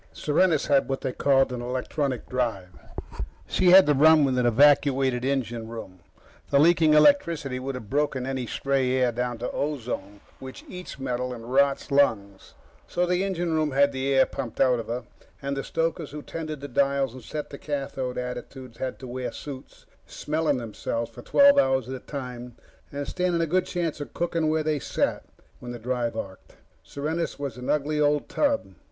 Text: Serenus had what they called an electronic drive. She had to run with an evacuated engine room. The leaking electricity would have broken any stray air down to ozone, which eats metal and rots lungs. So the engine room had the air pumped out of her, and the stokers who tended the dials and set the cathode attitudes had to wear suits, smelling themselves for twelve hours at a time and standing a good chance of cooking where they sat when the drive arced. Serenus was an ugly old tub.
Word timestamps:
Serenus 0.13 0.65
had 0.65 0.89
what 0.89 1.01
they 1.01 1.11
called 1.11 1.51
an 1.53 1.61
electronic 1.61 2.27
drive. 2.27 2.69
She 3.45 3.69
had 3.69 3.85
to 3.85 3.93
run 3.93 4.23
with 4.25 4.35
an 4.39 4.47
evacuated 4.47 5.23
engine 5.23 5.67
room. 5.67 5.99
The 6.49 6.57
leaking 6.57 6.95
electricity 6.95 7.59
would 7.59 7.75
have 7.75 7.87
broken 7.87 8.25
any 8.25 8.47
stray 8.47 8.93
air 8.93 9.11
down 9.11 9.37
to 9.37 9.51
ozone, 9.51 10.21
which 10.39 10.65
eats 10.67 10.97
metal 10.97 11.31
and 11.35 11.53
rots 11.53 11.91
lungs. 11.91 12.55
So 12.87 13.05
the 13.05 13.23
engine 13.23 13.53
room 13.53 13.73
had 13.73 13.91
the 13.91 14.11
air 14.11 14.25
pumped 14.25 14.59
out 14.59 14.79
of 14.79 14.87
her, 14.87 15.03
and 15.39 15.55
the 15.55 15.63
stokers 15.63 16.09
who 16.09 16.23
tended 16.23 16.61
the 16.61 16.67
dials 16.67 17.13
and 17.13 17.21
set 17.21 17.51
the 17.51 17.59
cathode 17.59 18.17
attitudes 18.17 18.79
had 18.79 18.97
to 19.01 19.07
wear 19.07 19.31
suits, 19.31 19.85
smelling 20.07 20.57
themselves 20.57 21.11
for 21.11 21.21
twelve 21.21 21.59
hours 21.59 21.87
at 21.87 21.93
a 21.93 21.99
time 21.99 22.55
and 22.91 23.07
standing 23.07 23.39
a 23.39 23.45
good 23.45 23.67
chance 23.67 24.01
of 24.01 24.15
cooking 24.15 24.49
where 24.49 24.63
they 24.63 24.79
sat 24.79 25.25
when 25.59 25.71
the 25.71 25.77
drive 25.77 26.17
arced. 26.17 26.55
Serenus 26.83 27.37
was 27.37 27.55
an 27.57 27.69
ugly 27.69 27.99
old 28.01 28.27
tub. 28.27 28.73